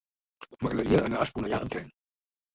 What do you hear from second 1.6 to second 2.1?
amb tren.